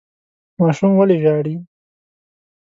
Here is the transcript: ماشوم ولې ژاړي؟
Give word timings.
ماشوم 0.59 0.91
ولې 0.97 1.17
ژاړي؟ 1.23 1.55